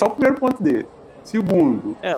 [0.00, 0.88] só o primeiro ponto dele.
[1.22, 1.94] Segundo.
[2.02, 2.16] É,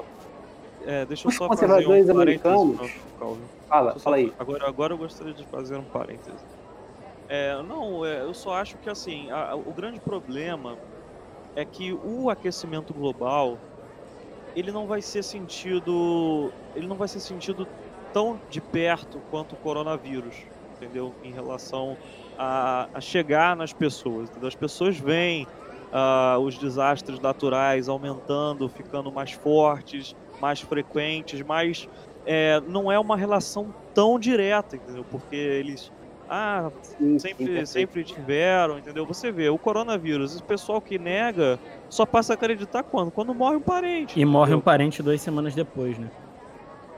[0.86, 3.42] é deixa eu só fazer um parênteses, americanos- Calvin.
[3.68, 4.32] Fala, só- fala aí.
[4.38, 6.36] Agora, agora eu gostaria de fazer um parêntese.
[7.28, 10.76] É, não, é, eu só acho que assim, a- a- o grande problema
[11.56, 13.58] é que o aquecimento global
[14.54, 17.66] ele não vai ser sentido, ele não vai ser sentido
[18.12, 20.36] tão de perto quanto o coronavírus,
[20.76, 21.14] entendeu?
[21.22, 21.96] Em relação
[22.38, 24.28] a, a chegar nas pessoas.
[24.28, 24.48] entendeu?
[24.48, 25.46] As pessoas veem
[25.92, 31.88] ah, os desastres naturais aumentando, ficando mais fortes, mais frequentes, mas
[32.26, 35.04] é, não é uma relação tão direta, entendeu?
[35.04, 35.92] Porque eles
[36.34, 39.04] ah, Sim, sim, sempre, sempre tiveram, entendeu?
[39.04, 41.60] Você vê, o coronavírus, esse pessoal que nega
[41.90, 43.10] só passa a acreditar quando?
[43.10, 44.18] Quando morre um parente.
[44.18, 44.62] E morre um entendeu?
[44.62, 46.10] parente duas semanas depois, né?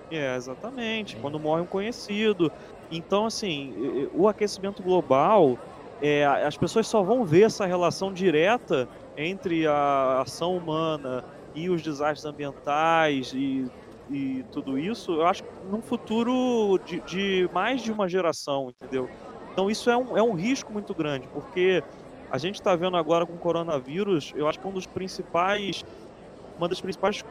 [0.09, 1.17] É, exatamente.
[1.17, 2.53] Quando morre um conhecido.
[2.93, 5.59] Então, assim, o aquecimento global,
[6.07, 11.25] é, as pessoas só vão ver essa relação direta entre a ação humana
[11.55, 13.67] e os desastres ambientais e,
[14.11, 19.09] e tudo isso, eu acho que num futuro de, de mais de uma geração, entendeu?
[19.51, 21.83] Então, isso é um, é um risco muito grande, porque
[22.31, 25.87] a gente está vendo agora com o coronavírus, eu acho que um dos principais,
[26.59, 27.25] uma das principais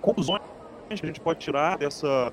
[0.00, 0.40] conclusões
[0.88, 2.32] que a gente pode tirar dessa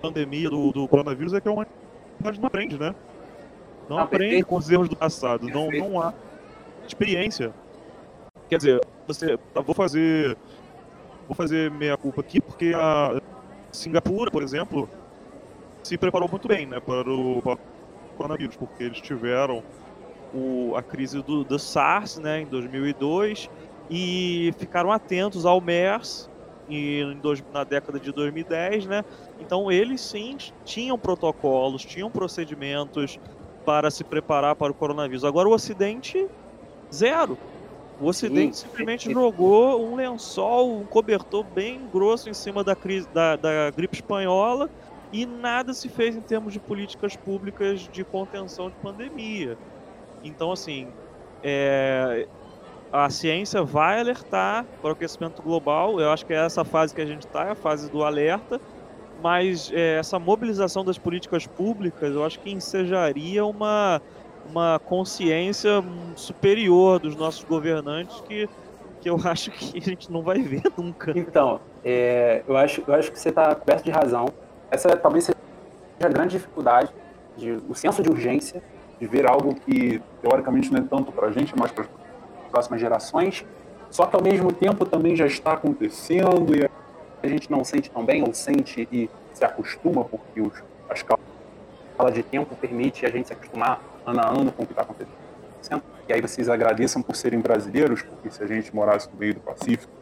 [0.00, 2.94] pandemia do, do coronavírus é que a humanidade não aprende, né?
[3.90, 5.48] Não Ah, aprende com os erros do passado.
[5.48, 6.14] Não, não há
[6.86, 7.52] experiência.
[8.48, 9.36] Quer dizer, você.
[9.52, 10.36] tá, Vou fazer.
[11.26, 13.20] Vou fazer meia culpa aqui, porque a
[13.72, 14.88] Singapura, por exemplo,
[15.82, 17.58] se preparou muito bem, né, para o, para o
[18.16, 19.62] coronavírus, porque eles tiveram
[20.34, 23.48] o, a crise do, do SARS, né, em 2002,
[23.88, 26.28] e ficaram atentos ao MERS
[26.68, 29.04] e em dois- na década de 2010, né?
[29.40, 33.18] Então eles sim tinham protocolos, tinham procedimentos
[33.64, 35.24] para se preparar para o coronavírus.
[35.24, 36.26] Agora o Ocidente
[36.92, 37.38] zero.
[38.00, 38.66] O Ocidente Sim.
[38.66, 43.96] simplesmente jogou um lençol, um cobertor bem grosso em cima da, crise, da, da gripe
[43.96, 44.70] espanhola
[45.12, 49.58] e nada se fez em termos de políticas públicas de contenção de pandemia.
[50.24, 50.88] Então, assim,
[51.42, 52.26] é,
[52.92, 56.00] a ciência vai alertar para o aquecimento global.
[56.00, 58.60] Eu acho que é essa fase que a gente está, é a fase do alerta.
[59.22, 64.00] Mas é, essa mobilização das políticas públicas, eu acho que ensejaria uma,
[64.48, 65.84] uma consciência
[66.16, 68.48] superior dos nossos governantes que,
[69.00, 71.12] que eu acho que a gente não vai ver nunca.
[71.14, 74.26] Então, é, eu, acho, eu acho que você está coberto de razão.
[74.70, 75.38] Essa talvez seja
[76.02, 76.90] a grande dificuldade,
[77.36, 78.62] de, o senso de urgência,
[78.98, 82.80] de ver algo que teoricamente não é tanto para a gente, mas para as próximas
[82.80, 83.44] gerações,
[83.90, 86.64] só que ao mesmo tempo também já está acontecendo e
[87.22, 91.20] a gente não sente tão bem, ou sente e se acostuma, porque os, a escala
[92.12, 95.20] de tempo permite a gente se acostumar ano a ano com o que está acontecendo.
[96.08, 99.40] E aí vocês agradeçam por serem brasileiros, porque se a gente morasse no meio do
[99.40, 99.92] Pacífico,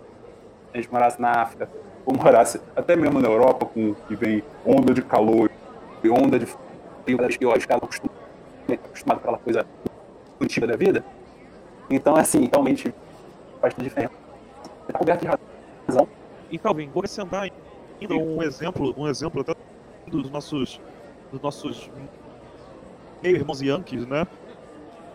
[0.70, 1.68] se a gente morasse na África,
[2.06, 5.50] ou morasse até mesmo na Europa, com que vem onda de calor
[6.02, 6.46] e onda de
[7.04, 8.16] frio, das piores, cara acostumado,
[8.72, 9.66] acostumado com aquela coisa
[10.40, 11.04] antiga da vida.
[11.90, 12.94] Então, assim, realmente
[13.60, 14.14] faz toda a diferença.
[14.86, 15.30] Está coberto de
[15.88, 16.08] razão.
[16.50, 17.50] E Calvin, vou acrescentar
[18.00, 19.54] ainda um exemplo, um exemplo até
[20.06, 20.80] dos nossos,
[21.30, 21.90] dos nossos
[23.22, 24.26] meio irmãos Yankees, né?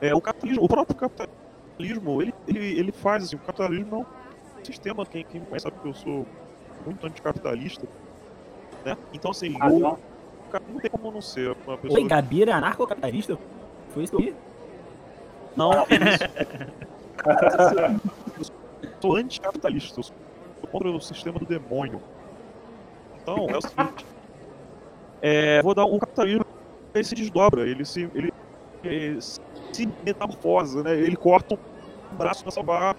[0.01, 4.65] É, o capitalismo, o próprio capitalismo, ele, ele, ele faz assim, o capitalismo é um
[4.65, 6.25] sistema, quem, quem conhece sabe que eu sou
[6.85, 7.87] muito anticapitalista,
[8.85, 8.97] né?
[9.13, 9.99] Então assim, o, Razão.
[10.69, 13.37] não tem como não ser uma pessoa Oi, Gabira é anarcocapitalista?
[13.89, 14.35] Foi isso que eu vi?
[15.55, 16.23] Não, que isso.
[18.83, 20.15] eu sou anticapitalista, eu sou
[20.73, 22.01] contra o sistema do demônio.
[23.21, 24.05] Então, é o seguinte.
[25.21, 26.43] É, vou dar um capitalismo,
[26.93, 28.09] ele se desdobra, ele se.
[28.13, 28.33] ele,
[28.83, 29.39] ele se
[30.03, 30.95] metamorfosa, né?
[30.95, 32.95] Ele corta um braço para salvar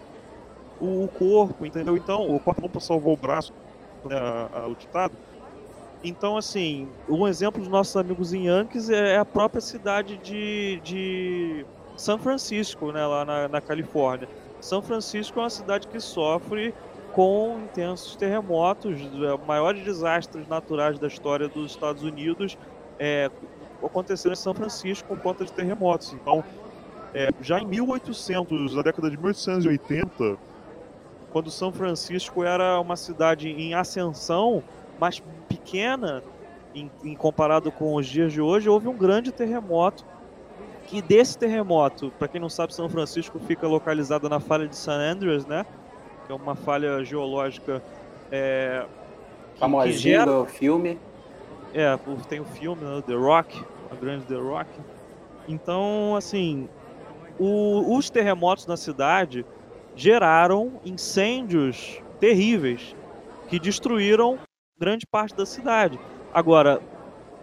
[0.81, 1.97] o corpo, entendeu?
[1.97, 3.53] Então, o corpo não para salvar o braço,
[4.05, 4.17] né?
[4.17, 5.15] a- a- o ditado.
[6.03, 11.67] Então, assim, um exemplo dos nossos amigos em Yankees é a própria cidade de, de
[11.97, 14.29] São Francisco, né, lá na, na Califórnia.
[14.61, 16.75] São Francisco é uma cidade que sofre
[17.15, 22.59] com intensos terremotos, é, maiores desastres naturais da história dos Estados Unidos
[22.99, 23.31] é,
[23.83, 26.13] aconteceram em São Francisco por conta de terremotos.
[26.13, 26.43] Então,
[27.15, 30.37] é, já em 1800, na década de 1880,
[31.33, 34.63] quando São Francisco era uma cidade em ascensão,
[34.99, 36.23] mas pequena
[36.75, 40.05] em, em comparado com os dias de hoje, houve um grande terremoto.
[40.87, 44.99] Que desse terremoto, para quem não sabe, São Francisco fica localizada na falha de San
[44.99, 45.65] Andreas, né?
[46.27, 47.83] Que é uma falha geológica
[48.33, 48.85] é,
[49.59, 50.99] Famosinho gera- do filme.
[51.75, 51.99] é,
[52.29, 54.69] tem o filme, né, The Rock, a grande The Rock.
[55.47, 56.69] Então, assim,
[57.39, 59.45] o- os terremotos na cidade
[59.95, 62.97] geraram incêndios terríveis
[63.49, 64.39] que destruíram
[64.79, 65.99] grande parte da cidade.
[66.33, 66.81] Agora,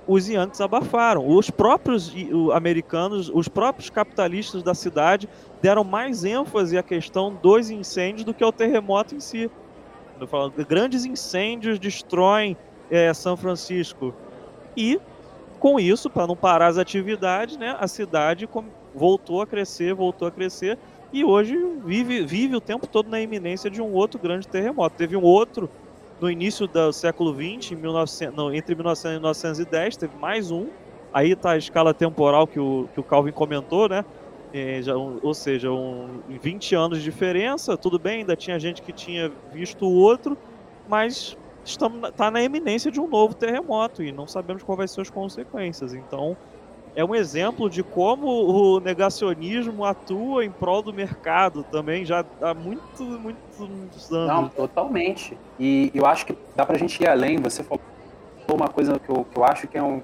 [0.07, 1.25] os Yankees abafaram.
[1.27, 2.11] Os próprios
[2.53, 5.29] americanos, os próprios capitalistas da cidade
[5.61, 9.49] deram mais ênfase à questão dos incêndios do que ao terremoto em si.
[10.27, 12.55] Falo, grandes incêndios destroem
[12.89, 14.13] é, São Francisco.
[14.75, 14.99] E,
[15.59, 18.47] com isso, para não parar as atividades, né, a cidade
[18.93, 20.77] voltou a crescer, voltou a crescer,
[21.13, 24.95] e hoje vive, vive o tempo todo na iminência de um outro grande terremoto.
[24.95, 25.69] Teve um outro
[26.19, 30.67] no início do século XX, 1900, não, entre 1900 e 1910, teve mais um.
[31.11, 34.05] Aí está a escala temporal que o, que o Calvin comentou, né?
[34.53, 38.91] É, já, ou seja, um, 20 anos de diferença, tudo bem, ainda tinha gente que
[38.91, 40.37] tinha visto o outro,
[40.89, 45.09] mas está na eminência de um novo terremoto e não sabemos quais vão ser as
[45.09, 45.93] consequências.
[45.93, 46.35] Então,
[46.95, 52.53] é um exemplo de como o negacionismo atua em prol do mercado também já há
[52.53, 54.27] muito, muitos anos.
[54.27, 55.37] Não, totalmente.
[55.57, 57.37] E eu acho que dá pra gente ir além.
[57.37, 57.81] Você falou
[58.51, 60.01] uma coisa que eu, que eu acho que é um.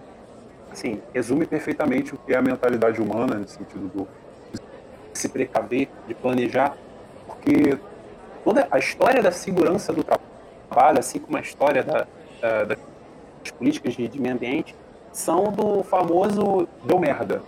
[0.71, 4.07] Assim, resume perfeitamente o que é a mentalidade humana, no sentido do
[5.17, 6.75] se precaver, de planejar,
[7.25, 7.77] porque
[8.43, 12.07] toda a história da segurança do trabalho, assim como a história da,
[12.41, 12.77] da, das
[13.57, 14.75] políticas de, de meio ambiente,
[15.11, 17.41] são do famoso deu merda.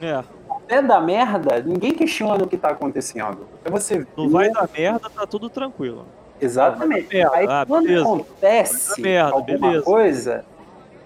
[0.00, 0.22] É.
[0.50, 3.46] Até da merda, ninguém questiona o que está acontecendo.
[3.60, 6.06] Até você Não vai dar merda, tá tudo tranquilo.
[6.40, 7.16] Exatamente.
[7.16, 8.02] Aí ah, quando beleza.
[8.02, 9.84] acontece merda, alguma beleza.
[9.84, 10.44] coisa,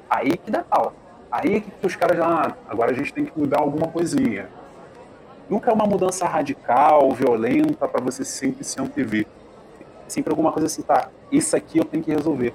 [0.08, 0.92] aí que dá pau.
[1.30, 4.48] Aí que os caras já, ah, agora a gente tem que mudar alguma coisinha.
[5.50, 9.26] Nunca é uma mudança radical, violenta, para você sempre se antever.
[10.08, 12.54] Sempre alguma coisa assim, tá, isso aqui eu tenho que resolver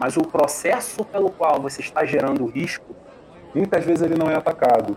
[0.00, 2.96] mas o processo pelo qual você está gerando risco,
[3.54, 4.96] muitas vezes ele não é atacado.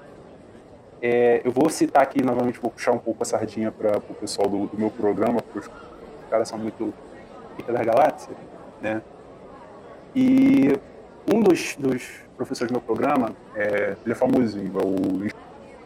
[1.02, 4.48] É, eu vou citar aqui, novamente, vou puxar um pouco a sardinha para o pessoal
[4.48, 5.70] do, do, meu programa, porque os
[6.30, 6.94] caras são muito
[7.58, 8.34] pica da galáxia,
[8.82, 9.02] né?
[10.16, 10.80] E
[11.30, 15.26] um dos, dos professores do meu programa, é, ele é famosinho, é o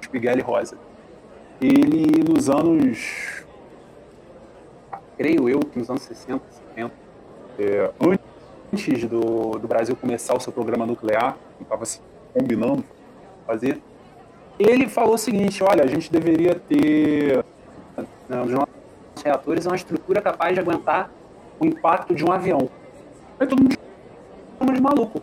[0.07, 0.77] Spighelli Rosa.
[1.62, 3.44] Ele, nos anos,
[5.18, 6.44] creio eu, que nos anos 60,
[6.75, 6.94] 70,
[7.59, 7.92] é,
[8.71, 12.00] antes do, do Brasil começar o seu programa nuclear, que estava se
[12.33, 12.83] combinando
[13.45, 13.81] fazer,
[14.59, 17.44] ele falou o seguinte: olha, a gente deveria ter
[17.95, 21.12] né, nos nossos reatores uma estrutura capaz de aguentar
[21.59, 22.69] o impacto de um avião.
[23.39, 23.77] Aí todo mundo
[24.59, 25.21] chama de maluco.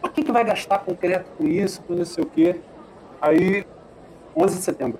[0.00, 2.60] Por que, que vai gastar concreto com isso, com não sei o quê?
[3.20, 3.64] Aí,
[4.36, 4.98] 11 de setembro.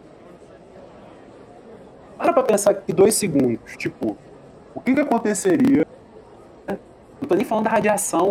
[2.17, 3.77] Para para pensar aqui dois segundos.
[3.77, 4.17] Tipo,
[4.75, 5.87] o que, que aconteceria
[6.67, 6.79] não
[7.23, 8.31] estou nem falando da radiação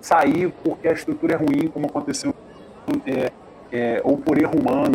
[0.00, 2.34] sair porque a estrutura é ruim, como aconteceu,
[3.06, 3.32] é,
[3.70, 4.94] é, ou por erro humano.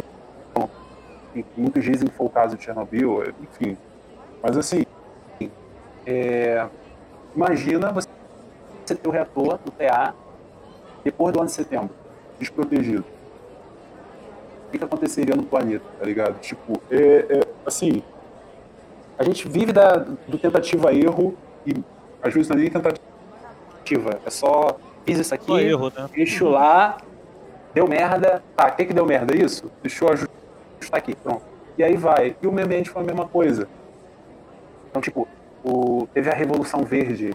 [1.55, 3.77] Muitos dizem que foi o caso de Chernobyl, enfim.
[4.41, 4.83] Mas assim,
[6.05, 6.67] é,
[7.35, 8.07] imagina você
[8.85, 10.13] ter o reator do TA
[11.03, 11.91] depois do ano de setembro,
[12.39, 13.05] desprotegido.
[14.77, 16.39] Que, que aconteceria no planeta, tá ligado?
[16.39, 18.03] Tipo, é, é, assim,
[19.17, 19.97] a gente vive da,
[20.27, 21.35] do tentativa-erro
[21.65, 21.73] e
[22.21, 23.07] às vezes não é nem tentativa
[24.25, 26.09] é só fiz isso aqui, erro, né?
[26.13, 26.97] deixo lá,
[27.73, 28.43] deu merda.
[28.55, 29.35] Tá, o que, que deu merda?
[29.35, 29.71] Isso?
[29.81, 31.43] Deixa eu ajustar aqui, pronto.
[31.77, 32.35] E aí vai.
[32.41, 33.67] E o meio ambiente foi a mesma coisa.
[34.89, 35.25] Então, tipo,
[35.63, 37.33] o, teve a Revolução Verde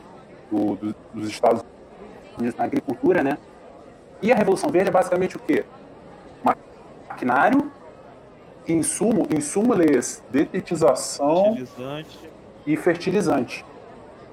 [0.50, 1.64] do, do, dos Estados
[2.36, 3.38] Unidos na agricultura, né?
[4.20, 5.64] E a Revolução Verde é basicamente o quê?
[7.12, 7.70] Maquinário,
[8.66, 11.58] insumo, insumo lês, detetização
[12.66, 13.66] e fertilizante.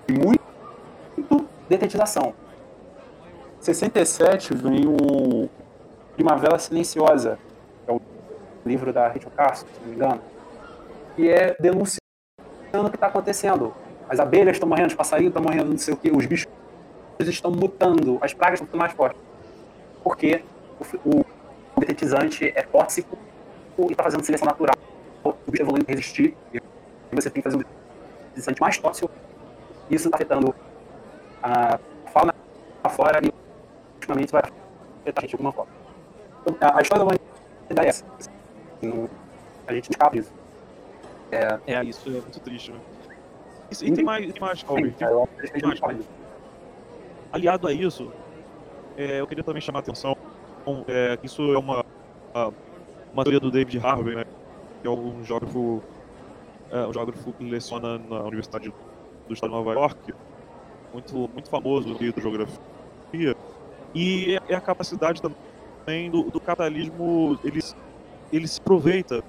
[0.07, 2.33] E muito detetização.
[3.59, 5.50] 67 vem o
[6.15, 7.38] Primavera Silenciosa,
[7.83, 8.01] que é o
[8.65, 10.21] livro da Rachel Carson, se não me engano,
[11.17, 12.00] que é denunciando
[12.74, 13.74] o que está acontecendo.
[14.07, 16.48] As abelhas estão morrendo, os passarinhos estão morrendo, não sei o que, os bichos
[17.19, 19.21] estão mutando, as pragas estão mais fortes.
[20.01, 20.41] Porque
[21.05, 21.25] o, o
[21.99, 23.17] detetizante é tóxico
[23.77, 24.75] e está fazendo seleção natural.
[25.23, 26.61] O bicho evoluindo para resistir, e
[27.11, 27.63] você tem que fazer um
[28.29, 29.11] detetizante mais tóxico.
[29.89, 30.55] Isso está afetando
[31.43, 31.79] a
[32.11, 32.33] fauna
[32.89, 33.31] fora e
[33.95, 35.71] ultimamente vai afetar a gente de alguma forma.
[36.45, 38.05] Então, a história da humanidade é essa.
[38.17, 39.09] Assim,
[39.67, 40.33] a gente não escapa disso.
[41.31, 42.79] É, é, isso é muito triste, né?
[43.69, 45.07] Isso, e tem mais, tem mais, Calvin, tem,
[45.51, 46.05] tem mais,
[47.31, 48.11] Aliado a isso,
[48.97, 50.17] é, eu queria também chamar a atenção
[50.87, 51.85] é, que isso é uma,
[53.13, 54.25] uma teoria do David Harvey, né?
[54.81, 55.83] Que é um geógrafo,
[56.71, 58.74] é, um geógrafo que leciona na Universidade
[59.27, 60.13] do Estado de Nova York,
[60.93, 63.36] muito, muito famoso de hidrografia,
[63.93, 67.59] e é, é a capacidade também do, do capitalismo, ele,
[68.31, 69.24] ele se aproveita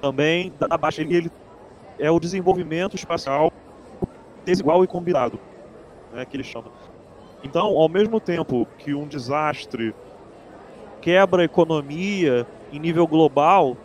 [0.00, 1.32] também da baixa ele, ele
[1.98, 3.52] é o desenvolvimento espacial
[4.44, 5.38] desigual e combinado,
[6.12, 6.70] né, que ele chama.
[7.42, 9.94] Então, ao mesmo tempo que um desastre
[11.00, 13.76] quebra a economia em nível global,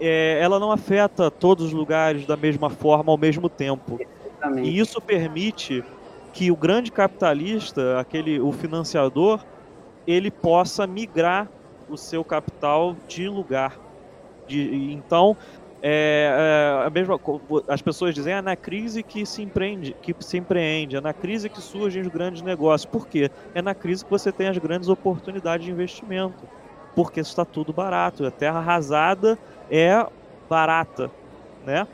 [0.00, 3.98] é, ela não afeta todos os lugares da mesma forma ao mesmo tempo.
[4.00, 4.68] Exatamente.
[4.68, 5.84] E isso permite
[6.32, 9.44] que o grande capitalista, aquele o financiador,
[10.06, 11.48] ele possa migrar
[11.88, 13.76] o seu capital de lugar.
[14.46, 15.36] De, então,
[15.82, 17.20] é, é, a mesma,
[17.68, 21.48] as pessoas dizem é na crise que se empreende, que se empreende, é na crise
[21.48, 22.84] que surgem os grandes negócios.
[22.90, 23.30] Por quê?
[23.54, 26.48] É na crise que você tem as grandes oportunidades de investimento.
[26.94, 28.26] Porque está tudo barato.
[28.26, 29.38] A terra arrasada
[29.70, 30.04] é
[30.48, 31.10] barata,
[31.64, 31.86] né?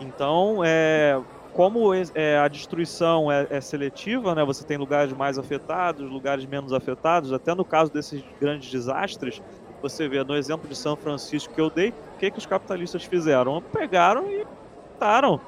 [0.00, 1.18] Então, é,
[1.54, 4.44] como é, a destruição é, é, seletiva, né?
[4.44, 7.32] Você tem lugares mais afetados, lugares menos afetados.
[7.32, 9.40] Até no caso desses grandes desastres,
[9.84, 13.04] você vê no exemplo de São Francisco que eu dei, o que, que os capitalistas
[13.04, 13.60] fizeram?
[13.60, 14.46] Pegaram e
[14.92, 15.38] botaram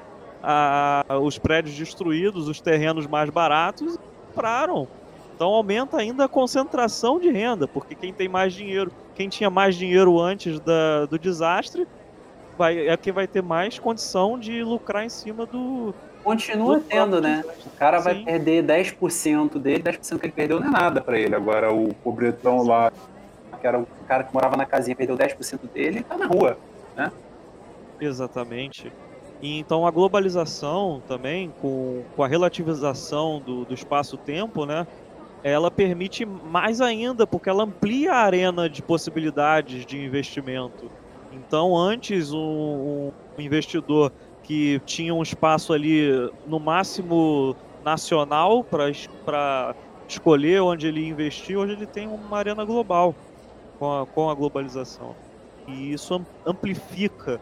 [1.21, 4.87] os prédios destruídos, os terrenos mais baratos e compraram.
[5.35, 9.75] Então aumenta ainda a concentração de renda, porque quem tem mais dinheiro, quem tinha mais
[9.75, 11.87] dinheiro antes da, do desastre,
[12.57, 15.93] vai, é quem vai ter mais condição de lucrar em cima do.
[16.23, 17.43] Continua do tendo, né?
[17.65, 18.25] O cara vai Sim.
[18.25, 21.35] perder 10% dele, 10% que ele perdeu não é nada pra ele.
[21.35, 22.91] Agora o pobretão lá,
[23.59, 26.57] Que era o cara que morava na casinha, perdeu 10% dele e tá na rua.
[27.99, 28.91] Exatamente.
[29.41, 34.87] E então a globalização também, com, com a relativização do, do espaço-tempo, né?
[35.43, 40.89] Ela permite mais ainda, porque ela amplia a arena de possibilidades de investimento.
[41.31, 44.11] Então, antes, um, um investidor
[44.41, 46.09] que tinha um espaço ali,
[46.47, 49.75] no máximo nacional, para
[50.07, 53.13] escolher onde ele investir, hoje ele tem uma arena global
[53.79, 55.15] com a, com a globalização.
[55.67, 57.39] E isso am- amplifica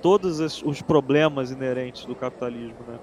[0.00, 2.98] todos os problemas inerentes do capitalismo, né?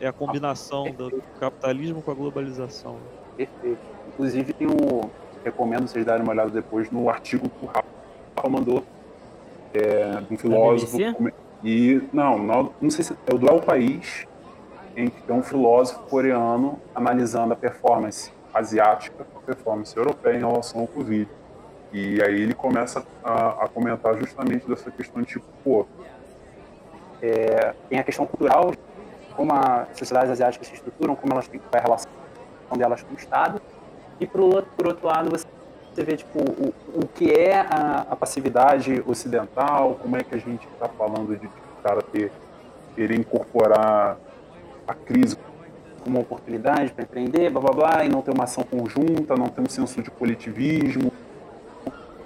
[0.00, 2.96] É a combinação do capitalismo com a globalização.
[3.36, 3.78] Perfeito.
[4.08, 5.10] Inclusive tem um.
[5.44, 8.82] Recomendo vocês darem uma olhada depois no artigo que o Rafa mandou.
[9.72, 10.98] É, de um filósofo.
[11.62, 12.02] E.
[12.12, 14.26] Não, não, não sei se é o do El País,
[14.96, 20.40] em que tem um filósofo coreano analisando a performance asiática com a performance europeia em
[20.40, 21.28] relação ao Covid.
[21.92, 25.86] E aí ele começa a, a comentar justamente dessa questão de tipo, pô,
[27.20, 28.72] é, tem a questão cultural,
[29.36, 32.10] como as sociedades asiáticas se estruturam, como elas têm é a relação
[32.76, 33.60] delas com o Estado.
[34.20, 35.46] E por outro, por outro lado, você,
[35.92, 40.38] você vê tipo, o, o que é a, a passividade ocidental, como é que a
[40.38, 42.30] gente está falando de o cara ter,
[42.94, 44.16] querer incorporar
[44.86, 45.36] a crise
[46.02, 49.48] como uma oportunidade para empreender, blá blá blá, e não ter uma ação conjunta, não
[49.48, 51.12] ter um senso de coletivismo.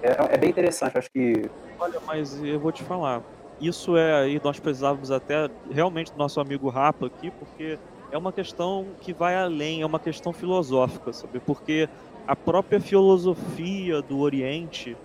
[0.04, 3.22] É, é bem interessante, acho que Olha, mas eu vou te falar.
[3.60, 7.78] Isso é aí nós precisávamos até realmente do nosso amigo Rapa aqui, porque
[8.10, 11.40] é uma questão que vai além, é uma questão filosófica, sabe?
[11.40, 11.88] Porque
[12.26, 14.96] a própria filosofia do Oriente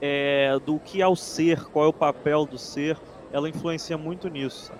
[0.00, 2.98] é do que é o ser, qual é o papel do ser,
[3.32, 4.72] ela influencia muito nisso.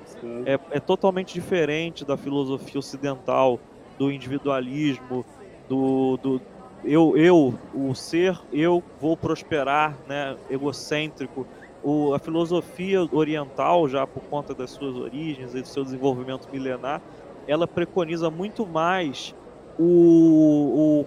[0.47, 3.61] é, é totalmente diferente da filosofia ocidental,
[3.99, 5.25] do individualismo,
[5.69, 6.41] do, do
[6.85, 11.47] eu, eu, o ser, eu vou prosperar, né, egocêntrico.
[11.83, 17.01] O, a filosofia oriental, já por conta das suas origens e do seu desenvolvimento milenar,
[17.47, 19.35] ela preconiza muito mais
[19.79, 21.07] o, o,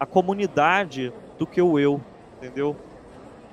[0.00, 2.00] a comunidade do que o eu,
[2.36, 2.76] entendeu?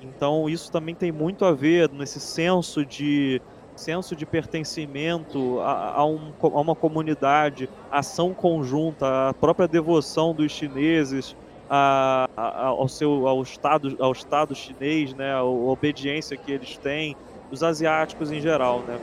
[0.01, 3.41] Então isso também tem muito a ver nesse senso de
[3.75, 10.51] senso de pertencimento a, a, um, a uma comunidade, ação conjunta, a própria devoção dos
[10.51, 11.35] chineses
[11.69, 17.15] a, a, ao seu ao estado ao estado chinês, né, a obediência que eles têm,
[17.51, 19.01] os asiáticos em geral, né?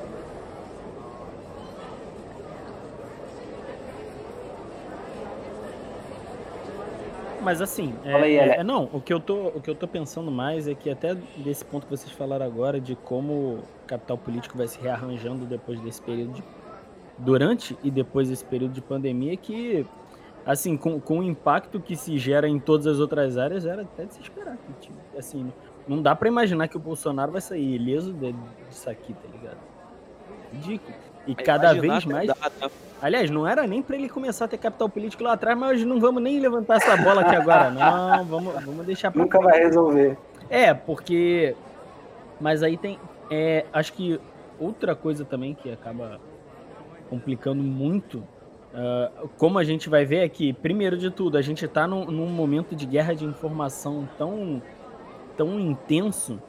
[7.41, 9.89] Mas assim, é, aí, é- é- não, o que, eu tô, o que eu tô
[9.89, 14.19] pensando mais é que até desse ponto que vocês falaram agora, de como o capital
[14.19, 16.45] político vai se rearranjando depois desse período de,
[17.17, 19.87] durante e depois desse período de pandemia, que
[20.45, 24.05] assim, com, com o impacto que se gera em todas as outras áreas, era até
[24.05, 24.57] de se esperar.
[24.57, 25.53] que, tipo, assim,
[25.87, 28.35] não dá pra imaginar que o Bolsonaro vai sair ileso de-
[28.69, 29.59] disso aqui, tá ligado?
[30.53, 30.95] Ridículo.
[31.27, 32.27] E cada vez mais.
[32.29, 32.71] dá, né?
[33.03, 36.01] Aliás, não era nem pra ele começar a ter capital político lá atrás, mas não
[36.01, 38.25] vamos nem levantar essa bola aqui agora, não.
[38.25, 40.17] Vamos, vamos deixar pra nunca vai resolver.
[40.49, 41.55] É, porque.
[42.41, 42.99] Mas aí tem.
[43.31, 44.21] É, acho que
[44.59, 46.19] outra coisa também que acaba
[47.09, 48.23] complicando muito.
[48.75, 52.27] Ah, como a gente vai ver aqui, primeiro de tudo, a gente tá num, num
[52.27, 54.63] momento de guerra de informação tão,
[55.37, 56.41] tão intenso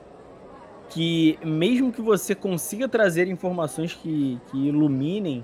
[0.90, 5.44] que mesmo que você consiga trazer informações que, que iluminem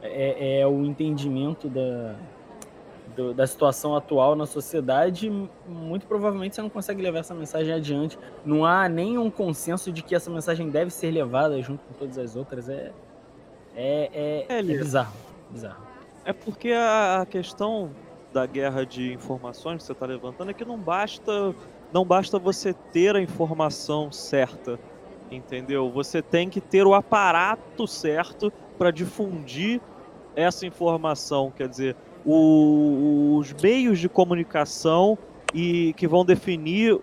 [0.00, 2.14] é, é o entendimento da,
[3.16, 5.28] do, da situação atual na sociedade,
[5.66, 8.16] muito provavelmente você não consegue levar essa mensagem adiante.
[8.46, 12.36] Não há nenhum consenso de que essa mensagem deve ser levada junto com todas as
[12.36, 12.68] outras.
[12.68, 12.92] É,
[13.74, 15.12] é, é, é, é bizarro,
[15.50, 15.87] bizarro.
[16.28, 17.90] É porque a questão
[18.34, 21.54] da guerra de informações que você está levantando é que não basta,
[21.90, 24.78] não basta você ter a informação certa,
[25.30, 25.90] entendeu?
[25.90, 29.80] Você tem que ter o aparato certo para difundir
[30.36, 31.50] essa informação.
[31.50, 35.16] Quer dizer, o, os meios de comunicação
[35.54, 37.00] e que vão definir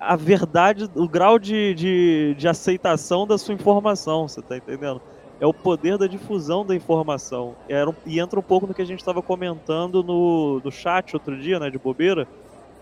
[0.00, 5.00] a verdade, o grau de, de, de aceitação da sua informação, você está entendendo?
[5.44, 7.54] É o poder da difusão da informação.
[7.68, 11.36] Era e entra um pouco no que a gente estava comentando no, no chat outro
[11.38, 12.26] dia, né, de bobeira,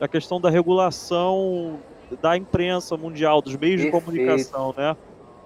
[0.01, 1.81] a questão da regulação
[2.21, 3.99] da imprensa mundial, dos meios Perfeito.
[3.99, 4.97] de comunicação, né?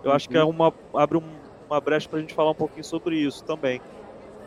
[0.04, 0.16] Eu uhum.
[0.16, 0.50] acho que é uhum.
[0.50, 1.22] uma, abre um,
[1.70, 3.80] uma brecha para a gente falar um pouquinho sobre isso também.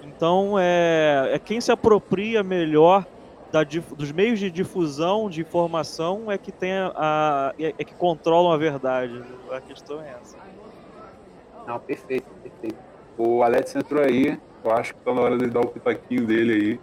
[0.03, 3.03] Então, é, é quem se apropria melhor
[3.51, 7.95] da, dos meios de difusão de informação é que tem a, a é, é, que
[7.95, 9.23] controlam a verdade.
[9.51, 10.48] A questão é essa.
[11.69, 12.77] Não, perfeito, perfeito.
[13.17, 16.53] O Alex entrou aí, eu acho que tá na hora de dar o pitaquinho dele
[16.53, 16.79] aí.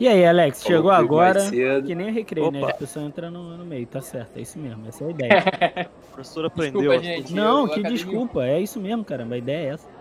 [0.00, 1.40] E aí, Alex, chegou agora,
[1.84, 2.58] que nem recreio, né?
[2.58, 2.68] Opa.
[2.68, 2.72] né?
[2.72, 5.32] A pessoa entra no, no, meio, tá certo, é isso mesmo, essa é a ideia.
[5.90, 6.80] a professora aprendeu.
[6.80, 9.98] Desculpa, gente, Não, que desculpa, é isso mesmo, caramba, a ideia é essa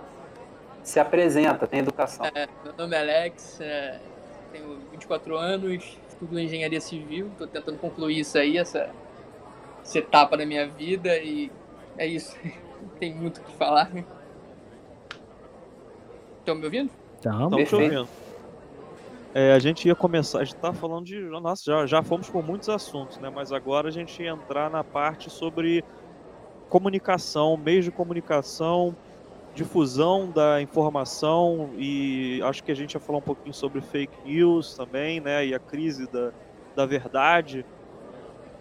[0.87, 2.25] se apresenta, tem educação.
[2.33, 3.99] É, meu nome é Alex, é,
[4.53, 8.89] tenho 24 anos, estudo engenharia civil, estou tentando concluir isso aí, essa,
[9.83, 11.51] essa etapa da minha vida e
[11.97, 12.37] é isso.
[12.99, 13.91] tem muito o que falar.
[16.39, 16.91] Estão me ouvindo?
[17.15, 18.07] Estamos te ouvindo.
[19.33, 21.19] É, a gente ia começar, a gente tá falando de.
[21.19, 23.29] Nossa, já, já fomos por muitos assuntos, né?
[23.29, 25.83] Mas agora a gente ia entrar na parte sobre
[26.69, 28.95] comunicação, meios de comunicação,
[29.53, 34.75] difusão da informação e acho que a gente ia falar um pouquinho sobre fake news
[34.75, 35.45] também, né?
[35.45, 36.31] E a crise da,
[36.75, 37.65] da verdade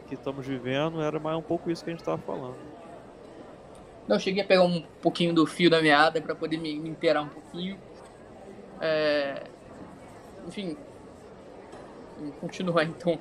[0.06, 2.56] que estamos vivendo, era mais um pouco isso que a gente estava falando.
[4.08, 7.22] Não, cheguei a pegar um pouquinho do fio da meada para poder me, me inteirar
[7.22, 7.76] um pouquinho.
[8.80, 9.42] É...
[10.46, 10.76] Enfim,
[12.40, 13.18] continuar então.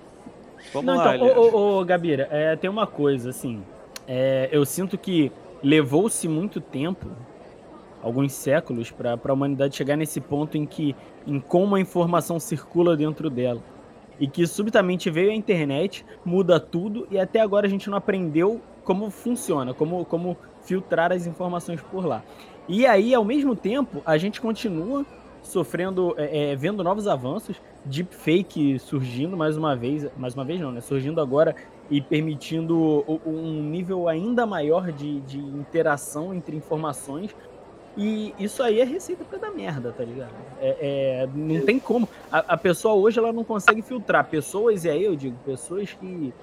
[0.73, 3.63] Vamos Não, lá, então, ô, ô, ô, Gabira, é, tem uma coisa, assim,
[4.07, 7.07] é, eu sinto que levou-se muito tempo
[8.01, 10.95] alguns séculos para a humanidade chegar nesse ponto em que
[11.25, 13.61] em como a informação circula dentro dela.
[14.19, 18.61] E que subitamente veio a internet, muda tudo e até agora a gente não aprendeu
[18.83, 22.23] como funciona, como, como filtrar as informações por lá.
[22.67, 25.05] E aí, ao mesmo tempo, a gente continua
[25.41, 30.71] sofrendo, é, é, vendo novos avanços, deepfake surgindo mais uma vez, mais uma vez não,
[30.71, 30.81] né?
[30.81, 31.55] Surgindo agora
[31.89, 37.35] e permitindo um nível ainda maior de, de interação entre informações,
[37.97, 40.33] e isso aí é receita pra dar merda, tá ligado?
[40.59, 42.09] É, é não tem como.
[42.31, 44.25] A, a, pessoa hoje ela não consegue filtrar.
[44.25, 46.33] Pessoas, e aí eu digo, pessoas que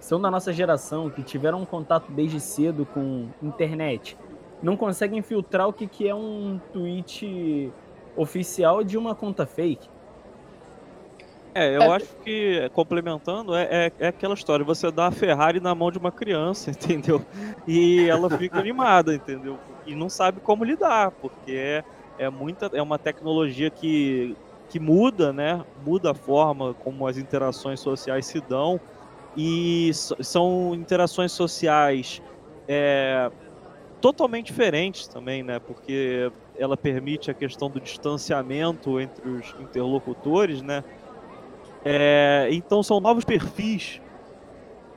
[0.00, 4.16] são da nossa geração, que tiveram um contato desde cedo com internet,
[4.62, 7.72] não conseguem filtrar o que, que é um tweet
[8.16, 9.88] oficial de uma conta fake.
[11.54, 11.88] É, eu é.
[11.88, 15.98] acho que, complementando, é, é, é, aquela história, você dá a Ferrari na mão de
[15.98, 17.24] uma criança, entendeu?
[17.66, 19.58] E ela fica animada, entendeu?
[19.86, 21.84] e não sabe como lidar, porque é,
[22.18, 24.36] é, muita, é uma tecnologia que,
[24.68, 25.64] que muda, né?
[25.84, 28.80] Muda a forma como as interações sociais se dão
[29.36, 32.20] e são interações sociais
[32.66, 33.30] é,
[34.00, 35.58] totalmente diferentes também, né?
[35.58, 40.82] Porque ela permite a questão do distanciamento entre os interlocutores, né?
[41.84, 44.00] É, então são novos perfis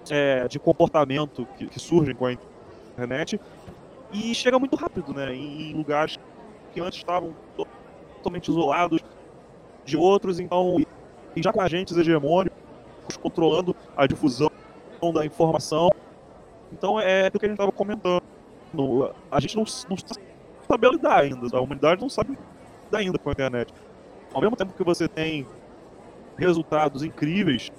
[0.09, 3.39] é, de comportamento que, que surgem com a internet
[4.11, 5.33] e chega muito rápido, né?
[5.33, 6.17] Em lugares
[6.73, 9.01] que antes estavam totalmente isolados
[9.85, 10.77] de outros, então,
[11.35, 12.62] e já com agentes hegemônicos
[13.21, 14.51] controlando a difusão
[15.13, 15.89] da informação.
[16.71, 18.23] Então é o que a gente estava comentando.
[19.29, 22.37] A gente não, não sabe lidar ainda, a humanidade não sabe
[22.85, 23.73] lidar ainda com a internet.
[24.33, 25.45] Ao mesmo tempo que você tem
[26.37, 27.71] resultados incríveis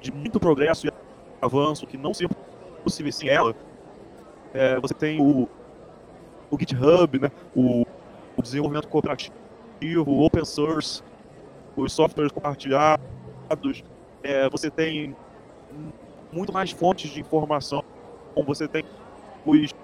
[0.00, 0.92] de muito progresso e
[1.40, 2.30] avanço que não seriam
[2.82, 3.54] possíveis sem ela,
[4.52, 5.48] é, você tem o,
[6.50, 7.30] o GitHub, né?
[7.54, 7.86] o,
[8.36, 11.02] o desenvolvimento cooperativo, o open source,
[11.76, 13.84] os softwares compartilhados,
[14.22, 15.16] é, você tem
[16.32, 17.82] muito mais fontes de informação,
[18.34, 18.84] como você tem
[19.44, 19.74] os,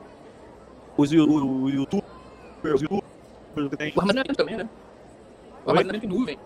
[0.97, 2.05] os, os, os YouTubers,
[2.75, 3.93] os YouTubers, tem...
[3.95, 4.69] O armazenamento também, né?
[5.65, 6.39] O armazenamento em nuvem.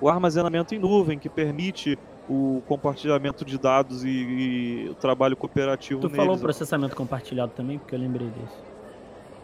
[0.00, 1.98] o armazenamento em nuvem, que permite
[2.28, 6.16] o compartilhamento de dados e, e o trabalho cooperativo Tu neles.
[6.16, 8.64] falou processamento compartilhado também, porque eu lembrei disso.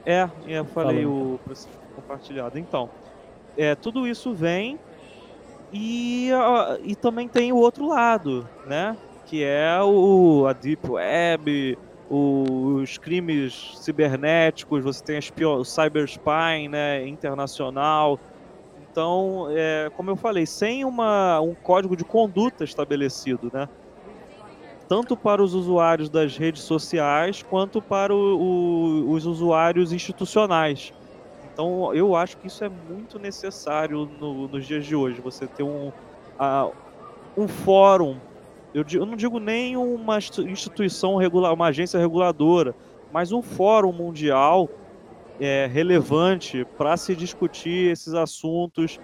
[0.05, 1.35] É, é, eu falei Falou.
[1.35, 2.59] o processamento compartilhado.
[2.59, 2.91] Então,
[3.57, 4.79] é, tudo isso vem
[5.73, 6.31] e,
[6.85, 8.97] e também tem o outro lado, né?
[9.27, 11.79] Que é o, a Deep Web,
[12.11, 18.21] os crimes cibernéticos, você tem o cyberspying né, internacional.
[18.91, 23.67] Então, é, como eu falei, sem uma, um código de conduta estabelecido, né?
[24.87, 30.93] Tanto para os usuários das redes sociais quanto para o- o- os usuários institucionais.
[31.53, 35.21] Então, eu acho que isso é muito necessário no- nos dias de hoje.
[35.21, 35.93] Você ter um,
[37.37, 38.17] um fórum.
[38.75, 42.75] Eu, eu não digo nem uma institu- instituição regular, uma agência reguladora,
[43.13, 44.69] mas um fórum mundial
[45.39, 48.99] é, relevante para se discutir esses assuntos,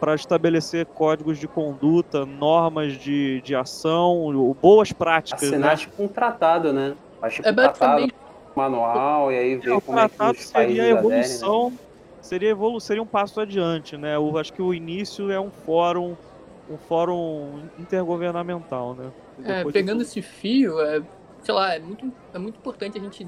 [0.00, 5.42] para estabelecer códigos de conduta, normas de, de ação, boas práticas.
[5.42, 5.48] né?
[5.48, 6.96] Assinar tipo um tratado, né?
[7.20, 8.21] Faz tipo É um tratado, basicamente
[8.54, 10.90] manual, e aí É, ver o como é que tratado os seria a né?
[10.98, 11.78] evolução,
[12.20, 14.16] seria, evolu seria um passo adiante, né?
[14.16, 16.16] Eu acho que o início é um fórum,
[16.68, 19.10] um fórum intergovernamental, né?
[19.44, 21.02] É, pegando de esse fio, é,
[21.42, 23.26] sei lá, é muito, é muito importante a gente,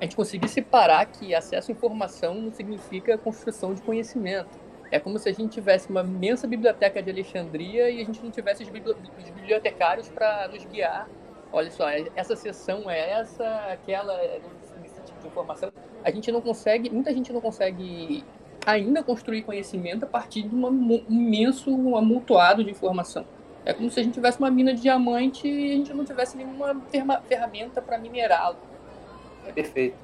[0.00, 4.58] a gente conseguir separar que acesso à informação não significa construção de conhecimento.
[4.90, 8.30] É como se a gente tivesse uma imensa biblioteca de Alexandria e a gente não
[8.30, 11.10] tivesse os, bibli- os bibliotecários para nos guiar.
[11.52, 14.40] Olha só, essa sessão é essa, aquela, é
[14.82, 15.70] nesse tipo de informação.
[16.04, 18.22] A gente não consegue, muita gente não consegue
[18.66, 23.24] ainda construir conhecimento a partir de uma- um imenso amontoado de informação.
[23.64, 26.36] É como se a gente tivesse uma mina de diamante e a gente não tivesse
[26.36, 26.80] nenhuma
[27.28, 28.56] ferramenta para minerá-lo.
[29.54, 29.96] Perfeito.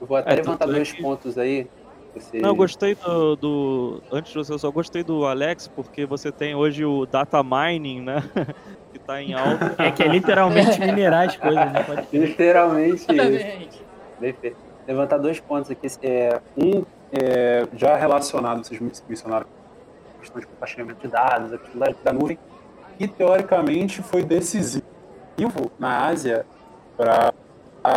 [0.00, 1.68] Eu vou até É, levantar é dois que- pontos aí.
[2.14, 2.38] Você...
[2.40, 6.30] Não, eu gostei do, do- Antes de você, eu só gostei do Alex, porque você
[6.30, 8.16] tem hoje o data mining, né?
[9.06, 9.74] tá em alta.
[9.78, 11.82] É que é literalmente minerar as coisas, né?
[11.82, 12.06] Pode.
[12.12, 13.06] Literalmente.
[13.08, 13.84] Exatamente.
[14.18, 14.56] Perfeito.
[14.86, 15.86] Levantar dois pontos aqui.
[16.02, 19.46] É, um, É, já relacionado, vocês mencionaram
[20.16, 22.38] a questão de compartilhamento de dados, a questão da, da nuvem,
[22.96, 24.82] que teoricamente foi decisivo
[25.78, 26.46] na Ásia
[26.96, 27.32] para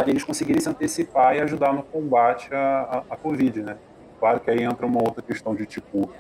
[0.05, 3.77] eles conseguirem se antecipar e ajudar no combate à, à, à Covid, né?
[4.19, 6.11] Claro que aí entra uma outra questão de tipo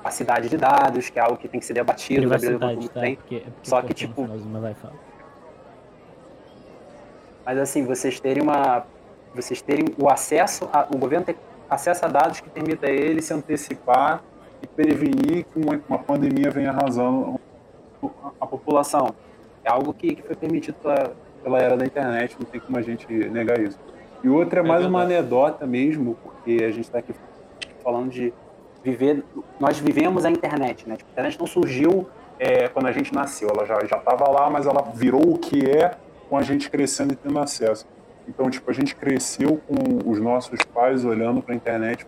[0.00, 3.00] capacidade de dados, que é algo que tem que ser debatido, Privacidade, tá?
[3.00, 3.16] bem.
[3.16, 4.94] Porque, é porque Só que, tipo, mas vai falar.
[7.44, 8.84] Mas assim, vocês terem uma.
[9.34, 10.68] Vocês terem o acesso.
[10.72, 11.36] A, o governo ter
[11.68, 14.22] acesso a dados que permita a ele se antecipar
[14.62, 17.38] e prevenir que uma, uma pandemia venha arrasando
[18.02, 19.14] a, a população.
[19.62, 22.82] É algo que, que foi permitido pela, pela era da internet, não tem como a
[22.82, 23.78] gente negar isso.
[24.22, 27.14] E outra é mais uma anedota mesmo, porque a gente está aqui
[27.82, 28.32] falando de
[28.82, 29.24] viver.
[29.58, 30.96] Nós vivemos a internet, né?
[30.96, 34.48] Tipo, a internet não surgiu é, quando a gente nasceu, ela já já estava lá,
[34.48, 35.96] mas ela virou o que é
[36.28, 37.86] com a gente crescendo e tendo acesso.
[38.28, 42.06] Então, tipo, a gente cresceu com os nossos pais olhando para a internet,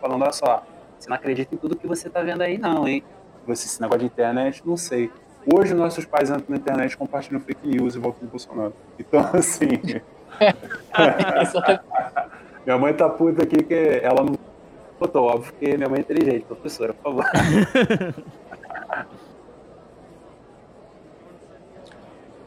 [0.00, 0.64] falando, olha só,
[0.98, 3.02] você não acredita em tudo que você tá vendo aí não, hein?
[3.46, 5.10] você esse negócio de internet, não sei.
[5.52, 8.74] Hoje nossos pais entram na internet, compartilham fake news e votam no Bolsonaro.
[8.98, 9.80] Então, assim,
[12.64, 14.34] minha mãe tá puta aqui que ela não
[15.00, 17.24] Botou, óbvio que minha mãe é inteligente, professora, por favor.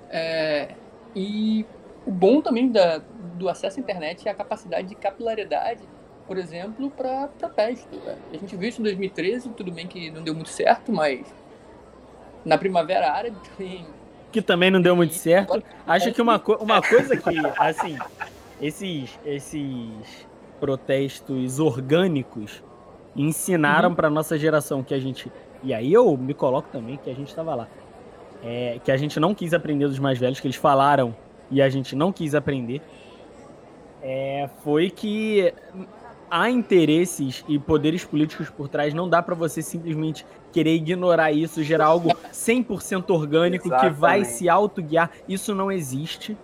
[0.09, 0.69] É,
[1.15, 1.65] e
[2.05, 2.99] o bom também da,
[3.35, 5.81] do acesso à internet é a capacidade de capilaridade,
[6.27, 7.95] por exemplo, para protesto.
[8.05, 8.15] né?
[8.31, 11.25] A gente viu isso em 2013, tudo bem que não deu muito certo, mas
[12.45, 13.85] na Primavera Árabe também.
[14.31, 15.63] Que também não deu muito certo.
[15.85, 17.97] Acho que uma, co- uma coisa que, assim,
[18.61, 20.27] esses, esses
[20.63, 22.63] protestos orgânicos
[23.17, 23.95] ensinaram Uhum.
[23.95, 25.29] pra nossa geração que a gente.
[25.61, 27.67] E aí eu me coloco também que a gente estava lá.
[28.41, 31.13] É, que a gente não quis aprender dos mais velhos, que eles falaram
[31.51, 32.81] e a gente não quis aprender.
[34.01, 35.53] É, foi que
[36.31, 41.61] há interesses e poderes políticos por trás, não dá pra você simplesmente querer ignorar isso,
[41.61, 45.11] gerar algo 100% orgânico que vai se autoguiar.
[45.27, 46.37] Isso não existe.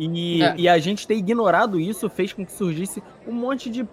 [0.00, 0.54] E, É.
[0.56, 3.86] e a gente ter ignorado isso fez com que surgisse um monte de.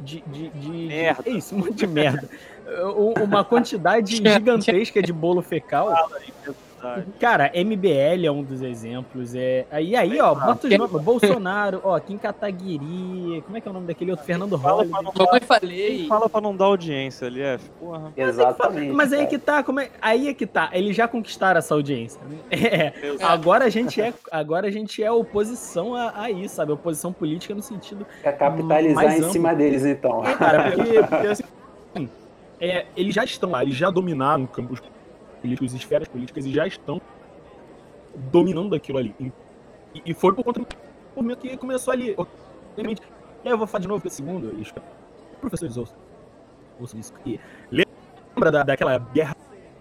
[0.00, 1.22] De, de, de- de- Merda.
[1.26, 2.28] é isso, um monte de merda.
[3.22, 5.88] Uma quantidade gigantesca de bolo fecal
[6.80, 7.06] verdade.
[7.18, 9.34] Cara, MBL é um dos exemplos.
[9.34, 9.66] É...
[9.70, 11.02] Aí, aí, ó, bota os nomes.
[11.02, 14.26] Bolsonaro, ó, Kim Kataguiri, como é que é o nome daquele outro?
[14.26, 15.02] Fernando Holliday.
[15.02, 17.68] não Como eu Quem falei, fala pra não dar audiência, LF?
[17.78, 18.12] Porra.
[18.16, 18.92] Exatamente.
[18.92, 19.90] Mas aí é que tá, como é...
[20.00, 20.70] aí é que tá.
[20.72, 22.20] Eles já conquistaram essa audiência.
[22.28, 22.38] né?
[22.68, 26.72] É, agora a gente é, agora a gente é oposição a, a isso, sabe?
[26.72, 29.32] Oposição política no sentido Quer capitalizar mais em amplo.
[29.32, 30.24] cima deles, então.
[30.24, 31.44] É, cara, porque, porque, assim,
[32.60, 34.80] é, eles já estão lá, eles já dominaram campos
[35.38, 37.00] políticos, esferas políticas e já estão
[38.30, 39.14] dominando aquilo ali.
[39.20, 39.32] E,
[40.06, 40.66] e foi por conta do
[41.16, 42.14] movimento que começou ali.
[42.16, 43.02] Obviamente,
[43.44, 44.66] e aí eu vou falar de novo que segundo, e
[45.40, 45.96] professores ouçam,
[46.80, 47.12] ouçam isso,
[47.70, 49.36] lembra da, daquela guerra,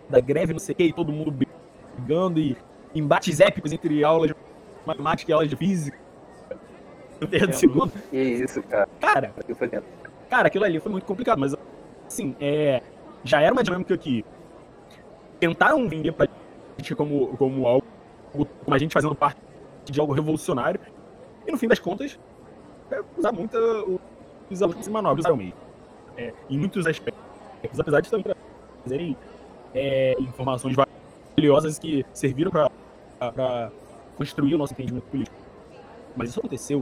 [0.09, 2.55] da greve, não sei o que, e todo mundo brigando e
[2.93, 4.35] embates épicos entre aulas de
[4.85, 5.97] matemática e aulas de física.
[7.19, 7.91] No terceiro segundo.
[8.11, 8.87] Que isso, cara.
[8.99, 9.33] Cara.
[10.29, 11.55] Cara, aquilo ali foi muito complicado, mas
[12.05, 12.81] assim, é,
[13.23, 14.23] já era uma dinâmica que
[15.39, 16.27] tentaram vender pra
[16.77, 17.85] gente como, como algo,
[18.31, 19.39] como a gente fazendo parte
[19.85, 20.79] de algo revolucionário,
[21.45, 22.19] e no fim das contas,
[22.91, 23.99] é usar muito
[24.49, 25.53] os alunos de manobra, usaram.
[26.17, 28.35] É, em muitos aspectos, apesar de também
[28.83, 29.17] trazerem
[29.73, 30.75] é, informações
[31.37, 33.71] valiosas que serviram para
[34.17, 35.37] construir o nosso entendimento político.
[36.15, 36.81] Mas isso aconteceu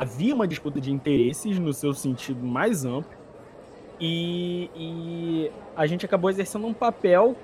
[0.00, 3.19] havia uma disputa de interesses no seu sentido mais amplo
[4.00, 7.36] e, e a gente acabou exercendo um papel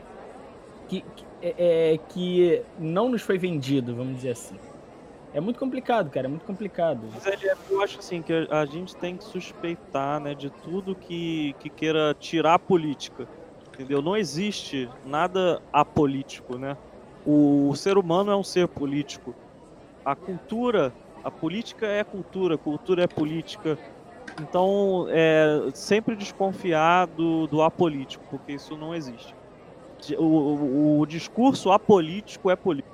[0.88, 4.56] que, que, é, é, que não nos foi vendido, vamos dizer assim.
[5.34, 7.00] É muito complicado, cara, é muito complicado.
[7.12, 11.54] Mas LF, eu acho assim que a gente tem que suspeitar, né, de tudo que,
[11.60, 13.28] que queira tirar a política.
[13.74, 14.00] Entendeu?
[14.00, 16.74] Não existe nada apolítico, né?
[17.26, 19.34] O, ser humano é um ser político.
[20.02, 20.90] A cultura,
[21.22, 23.76] a política é cultura, cultura é política.
[24.40, 29.34] Então, é sempre desconfiar do, do apolítico, porque isso não existe.
[30.18, 32.85] O, o, o discurso apolítico é político.